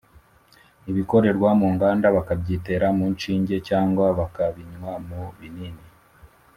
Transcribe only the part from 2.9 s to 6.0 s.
mu nshinge cyangwa bakabinywa mu binini.